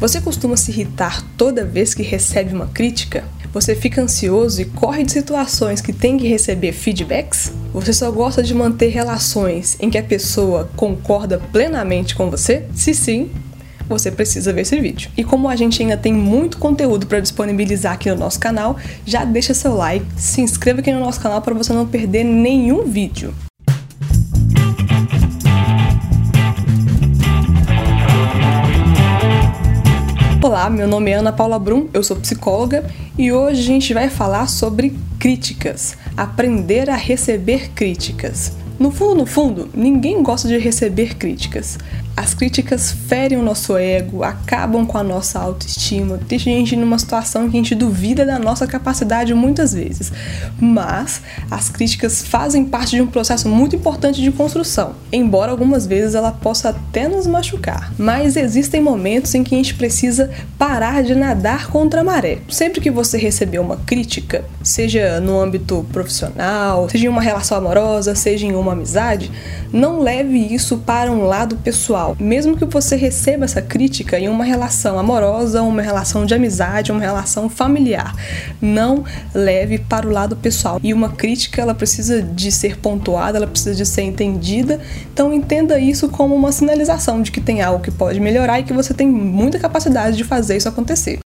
Você 0.00 0.20
costuma 0.20 0.56
se 0.56 0.70
irritar 0.70 1.24
toda 1.36 1.64
vez 1.64 1.92
que 1.92 2.04
recebe 2.04 2.54
uma 2.54 2.68
crítica? 2.68 3.24
Você 3.52 3.74
fica 3.74 4.00
ansioso 4.00 4.62
e 4.62 4.64
corre 4.64 5.02
de 5.02 5.10
situações 5.10 5.80
que 5.80 5.92
tem 5.92 6.16
que 6.16 6.28
receber 6.28 6.70
feedbacks? 6.70 7.52
Você 7.72 7.92
só 7.92 8.08
gosta 8.12 8.40
de 8.40 8.54
manter 8.54 8.90
relações 8.90 9.76
em 9.80 9.90
que 9.90 9.98
a 9.98 10.02
pessoa 10.02 10.70
concorda 10.76 11.40
plenamente 11.50 12.14
com 12.14 12.30
você? 12.30 12.64
Se 12.76 12.94
sim, 12.94 13.28
você 13.88 14.08
precisa 14.08 14.52
ver 14.52 14.60
esse 14.60 14.80
vídeo. 14.80 15.10
E 15.16 15.24
como 15.24 15.48
a 15.48 15.56
gente 15.56 15.82
ainda 15.82 15.96
tem 15.96 16.12
muito 16.12 16.58
conteúdo 16.58 17.08
para 17.08 17.18
disponibilizar 17.18 17.94
aqui 17.94 18.08
no 18.08 18.16
nosso 18.16 18.38
canal, 18.38 18.76
já 19.04 19.24
deixa 19.24 19.52
seu 19.52 19.74
like, 19.74 20.06
se 20.16 20.40
inscreva 20.40 20.78
aqui 20.78 20.92
no 20.92 21.00
nosso 21.00 21.20
canal 21.20 21.42
para 21.42 21.54
você 21.54 21.72
não 21.72 21.88
perder 21.88 22.22
nenhum 22.22 22.84
vídeo. 22.84 23.34
Olá, 30.58 30.68
meu 30.68 30.88
nome 30.88 31.12
é 31.12 31.14
Ana 31.14 31.32
Paula 31.32 31.56
Brum, 31.56 31.86
eu 31.94 32.02
sou 32.02 32.16
psicóloga 32.16 32.84
e 33.16 33.30
hoje 33.30 33.60
a 33.60 33.64
gente 33.64 33.94
vai 33.94 34.10
falar 34.10 34.48
sobre 34.48 34.92
críticas, 35.16 35.96
aprender 36.16 36.90
a 36.90 36.96
receber 36.96 37.70
críticas. 37.70 38.56
No 38.76 38.90
fundo, 38.90 39.14
no 39.14 39.24
fundo, 39.24 39.70
ninguém 39.72 40.20
gosta 40.20 40.48
de 40.48 40.58
receber 40.58 41.14
críticas. 41.14 41.78
As 42.18 42.34
críticas 42.34 42.90
ferem 42.90 43.38
o 43.38 43.42
nosso 43.44 43.76
ego, 43.76 44.24
acabam 44.24 44.84
com 44.84 44.98
a 44.98 45.04
nossa 45.04 45.38
autoestima, 45.38 46.18
deixam 46.26 46.52
a 46.52 46.56
gente 46.56 46.74
numa 46.74 46.98
situação 46.98 47.48
que 47.48 47.56
a 47.56 47.60
gente 47.60 47.76
duvida 47.76 48.26
da 48.26 48.40
nossa 48.40 48.66
capacidade 48.66 49.32
muitas 49.34 49.72
vezes. 49.72 50.12
Mas 50.58 51.22
as 51.48 51.68
críticas 51.68 52.20
fazem 52.20 52.64
parte 52.64 52.96
de 52.96 53.02
um 53.02 53.06
processo 53.06 53.48
muito 53.48 53.76
importante 53.76 54.20
de 54.20 54.32
construção, 54.32 54.96
embora 55.12 55.52
algumas 55.52 55.86
vezes 55.86 56.16
ela 56.16 56.32
possa 56.32 56.70
até 56.70 57.06
nos 57.06 57.24
machucar. 57.24 57.92
Mas 57.96 58.36
existem 58.36 58.80
momentos 58.80 59.32
em 59.36 59.44
que 59.44 59.54
a 59.54 59.58
gente 59.58 59.74
precisa 59.74 60.28
parar 60.58 61.04
de 61.04 61.14
nadar 61.14 61.68
contra 61.68 62.00
a 62.00 62.04
maré. 62.04 62.38
Sempre 62.48 62.80
que 62.80 62.90
você 62.90 63.16
receber 63.16 63.60
uma 63.60 63.76
crítica, 63.76 64.44
seja 64.60 65.20
no 65.20 65.40
âmbito 65.40 65.86
profissional, 65.92 66.88
seja 66.88 67.06
em 67.06 67.08
uma 67.08 67.22
relação 67.22 67.56
amorosa, 67.56 68.16
seja 68.16 68.44
em 68.44 68.56
uma 68.56 68.72
amizade, 68.72 69.30
não 69.72 70.00
leve 70.00 70.36
isso 70.52 70.78
para 70.78 71.12
um 71.12 71.22
lado 71.22 71.56
pessoal 71.58 72.07
mesmo 72.18 72.56
que 72.56 72.64
você 72.64 72.96
receba 72.96 73.44
essa 73.44 73.60
crítica 73.60 74.18
em 74.18 74.28
uma 74.28 74.44
relação 74.44 74.98
amorosa, 74.98 75.62
uma 75.62 75.82
relação 75.82 76.24
de 76.24 76.34
amizade, 76.34 76.92
uma 76.92 77.00
relação 77.00 77.48
familiar, 77.48 78.14
não 78.60 79.04
leve 79.34 79.78
para 79.78 80.06
o 80.06 80.10
lado 80.10 80.36
pessoal. 80.36 80.80
E 80.82 80.92
uma 80.92 81.10
crítica, 81.10 81.60
ela 81.62 81.74
precisa 81.74 82.22
de 82.22 82.50
ser 82.52 82.78
pontuada, 82.78 83.38
ela 83.38 83.46
precisa 83.46 83.74
de 83.74 83.86
ser 83.86 84.02
entendida. 84.02 84.80
Então 85.12 85.32
entenda 85.32 85.78
isso 85.78 86.08
como 86.08 86.34
uma 86.34 86.52
sinalização 86.52 87.22
de 87.22 87.30
que 87.30 87.40
tem 87.40 87.62
algo 87.62 87.82
que 87.82 87.90
pode 87.90 88.20
melhorar 88.20 88.60
e 88.60 88.64
que 88.64 88.72
você 88.72 88.94
tem 88.94 89.08
muita 89.08 89.58
capacidade 89.58 90.16
de 90.16 90.24
fazer 90.24 90.56
isso 90.56 90.68
acontecer. 90.68 91.18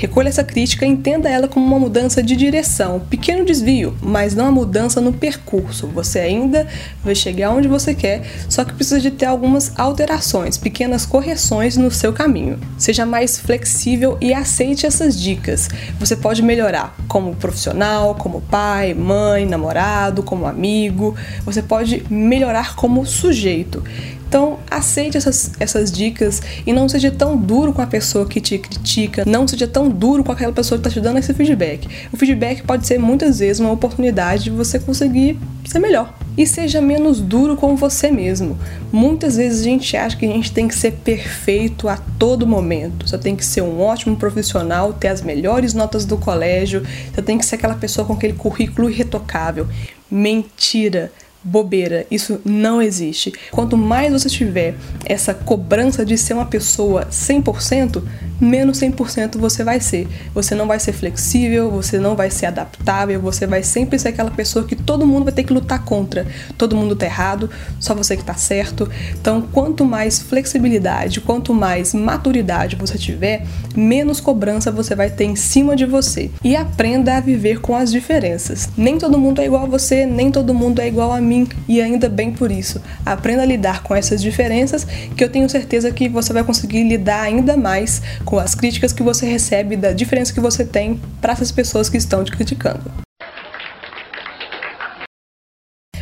Recolha 0.00 0.30
essa 0.30 0.42
crítica 0.42 0.86
e 0.86 0.88
entenda 0.88 1.28
ela 1.28 1.46
como 1.46 1.66
uma 1.66 1.78
mudança 1.78 2.22
de 2.22 2.34
direção, 2.34 2.96
um 2.96 3.00
pequeno 3.00 3.44
desvio, 3.44 3.94
mas 4.00 4.34
não 4.34 4.46
a 4.46 4.50
mudança 4.50 4.98
no 4.98 5.12
percurso. 5.12 5.88
Você 5.88 6.18
ainda 6.18 6.66
vai 7.04 7.14
chegar 7.14 7.50
onde 7.50 7.68
você 7.68 7.94
quer, 7.94 8.22
só 8.48 8.64
que 8.64 8.72
precisa 8.72 8.98
de 8.98 9.10
ter 9.10 9.26
algumas 9.26 9.78
alterações, 9.78 10.56
pequenas 10.56 11.04
correções 11.04 11.76
no 11.76 11.90
seu 11.90 12.14
caminho. 12.14 12.58
Seja 12.78 13.04
mais 13.04 13.38
flexível 13.38 14.16
e 14.22 14.32
aceite 14.32 14.86
essas 14.86 15.20
dicas. 15.20 15.68
Você 15.98 16.16
pode 16.16 16.40
melhorar 16.40 16.96
como 17.06 17.36
profissional, 17.36 18.14
como 18.14 18.40
pai, 18.40 18.94
mãe, 18.94 19.44
namorado, 19.44 20.22
como 20.22 20.46
amigo. 20.46 21.14
Você 21.44 21.60
pode 21.60 22.02
melhorar 22.08 22.74
como 22.74 23.04
sujeito. 23.04 23.84
Então, 24.30 24.60
aceite 24.70 25.16
essas, 25.16 25.50
essas 25.58 25.90
dicas 25.90 26.40
e 26.64 26.72
não 26.72 26.88
seja 26.88 27.10
tão 27.10 27.36
duro 27.36 27.72
com 27.72 27.82
a 27.82 27.86
pessoa 27.86 28.24
que 28.24 28.40
te 28.40 28.58
critica, 28.58 29.24
não 29.26 29.46
seja 29.48 29.66
tão 29.66 29.89
duro 29.92 30.24
com 30.24 30.32
aquela 30.32 30.52
pessoa 30.52 30.80
que 30.80 30.88
está 30.88 31.00
te 31.00 31.02
dando 31.02 31.18
esse 31.18 31.32
feedback. 31.34 31.88
O 32.12 32.16
feedback 32.16 32.62
pode 32.62 32.86
ser 32.86 32.98
muitas 32.98 33.38
vezes 33.38 33.60
uma 33.60 33.72
oportunidade 33.72 34.44
de 34.44 34.50
você 34.50 34.78
conseguir 34.78 35.38
ser 35.66 35.78
melhor. 35.78 36.14
E 36.36 36.46
seja 36.46 36.80
menos 36.80 37.20
duro 37.20 37.56
com 37.56 37.76
você 37.76 38.10
mesmo. 38.10 38.58
Muitas 38.92 39.36
vezes 39.36 39.60
a 39.60 39.64
gente 39.64 39.96
acha 39.96 40.16
que 40.16 40.24
a 40.24 40.28
gente 40.28 40.52
tem 40.52 40.68
que 40.68 40.74
ser 40.74 40.92
perfeito 40.92 41.88
a 41.88 41.96
todo 42.18 42.46
momento. 42.46 43.06
Você 43.06 43.18
tem 43.18 43.36
que 43.36 43.44
ser 43.44 43.62
um 43.62 43.80
ótimo 43.80 44.16
profissional, 44.16 44.92
ter 44.92 45.08
as 45.08 45.22
melhores 45.22 45.74
notas 45.74 46.04
do 46.04 46.16
colégio, 46.16 46.82
você 47.12 47.20
tem 47.22 47.36
que 47.36 47.44
ser 47.44 47.56
aquela 47.56 47.74
pessoa 47.74 48.06
com 48.06 48.14
aquele 48.14 48.32
currículo 48.32 48.88
irretocável. 48.88 49.68
Mentira! 50.10 51.12
Bobeira, 51.42 52.06
isso 52.10 52.40
não 52.44 52.82
existe. 52.82 53.32
Quanto 53.50 53.76
mais 53.76 54.12
você 54.12 54.28
tiver 54.28 54.74
essa 55.04 55.32
cobrança 55.32 56.04
de 56.04 56.16
ser 56.18 56.34
uma 56.34 56.46
pessoa 56.46 57.06
100%, 57.10 58.02
menos 58.40 58.80
100% 58.80 59.38
você 59.38 59.62
vai 59.62 59.80
ser. 59.80 60.08
Você 60.34 60.54
não 60.54 60.66
vai 60.66 60.80
ser 60.80 60.92
flexível, 60.92 61.70
você 61.70 61.98
não 61.98 62.16
vai 62.16 62.30
ser 62.30 62.46
adaptável, 62.46 63.20
você 63.20 63.46
vai 63.46 63.62
sempre 63.62 63.98
ser 63.98 64.08
aquela 64.08 64.30
pessoa 64.30 64.64
que 64.64 64.74
todo 64.74 65.06
mundo 65.06 65.24
vai 65.24 65.32
ter 65.32 65.44
que 65.44 65.52
lutar 65.52 65.84
contra. 65.84 66.26
Todo 66.56 66.76
mundo 66.76 66.96
tá 66.96 67.06
errado, 67.06 67.50
só 67.78 67.94
você 67.94 68.16
que 68.16 68.24
tá 68.24 68.34
certo. 68.34 68.88
Então, 69.12 69.42
quanto 69.42 69.84
mais 69.84 70.20
flexibilidade, 70.20 71.20
quanto 71.20 71.54
mais 71.54 71.94
maturidade 71.94 72.76
você 72.76 72.96
tiver, 72.96 73.46
menos 73.74 74.20
cobrança 74.20 74.70
você 74.70 74.94
vai 74.94 75.10
ter 75.10 75.24
em 75.24 75.36
cima 75.36 75.76
de 75.76 75.84
você. 75.86 76.30
E 76.42 76.56
aprenda 76.56 77.16
a 77.16 77.20
viver 77.20 77.60
com 77.60 77.74
as 77.74 77.90
diferenças. 77.90 78.68
Nem 78.76 78.98
todo 78.98 79.18
mundo 79.18 79.40
é 79.40 79.46
igual 79.46 79.64
a 79.64 79.68
você, 79.68 80.06
nem 80.06 80.30
todo 80.30 80.54
mundo 80.54 80.80
é 80.80 80.88
igual 80.88 81.12
a 81.12 81.20
mim, 81.30 81.48
e 81.68 81.80
ainda 81.80 82.08
bem 82.08 82.32
por 82.32 82.50
isso. 82.50 82.82
Aprenda 83.06 83.42
a 83.42 83.46
lidar 83.46 83.84
com 83.84 83.94
essas 83.94 84.20
diferenças, 84.20 84.84
que 85.16 85.22
eu 85.22 85.30
tenho 85.30 85.48
certeza 85.48 85.92
que 85.92 86.08
você 86.08 86.32
vai 86.32 86.42
conseguir 86.42 86.82
lidar 86.82 87.22
ainda 87.22 87.56
mais 87.56 88.02
com 88.24 88.38
as 88.38 88.54
críticas 88.54 88.92
que 88.92 89.02
você 89.02 89.26
recebe, 89.26 89.76
da 89.76 89.92
diferença 89.92 90.32
que 90.32 90.40
você 90.40 90.64
tem 90.64 91.00
para 91.20 91.32
essas 91.32 91.52
pessoas 91.52 91.88
que 91.88 91.96
estão 91.96 92.24
te 92.24 92.32
criticando. 92.32 92.90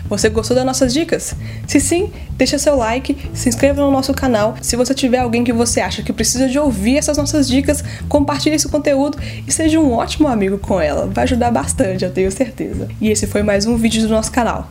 Você 0.09 0.31
gostou 0.31 0.57
das 0.57 0.65
nossas 0.65 0.95
dicas? 0.95 1.35
Se 1.67 1.79
sim, 1.79 2.11
deixa 2.33 2.59
seu 2.59 2.75
like, 2.75 3.15
se 3.35 3.49
inscreva 3.51 3.83
no 3.83 3.91
nosso 3.91 4.15
canal. 4.15 4.57
Se 4.63 4.75
você 4.75 4.95
tiver 4.95 5.19
alguém 5.19 5.45
que 5.45 5.53
você 5.53 5.83
acha 5.83 6.03
que 6.03 6.15
precisa 6.15 6.49
de 6.49 6.59
ouvir 6.59 6.97
essas 6.97 7.19
nossas 7.19 7.47
dicas, 7.47 7.85
compartilhe 8.09 8.57
esse 8.57 8.69
conteúdo 8.69 9.19
e 9.47 9.53
seja 9.53 9.79
um 9.79 9.93
ótimo 9.93 10.27
amigo 10.27 10.57
com 10.57 10.81
ela. 10.81 11.07
Vai 11.07 11.25
ajudar 11.25 11.51
bastante, 11.51 12.05
eu 12.05 12.11
tenho 12.11 12.33
certeza. 12.33 12.89
E 13.01 13.11
esse 13.11 13.27
foi 13.27 13.43
mais 13.43 13.67
um 13.67 13.77
vídeo 13.77 14.01
do 14.01 14.09
nosso 14.09 14.33
canal. 14.33 14.71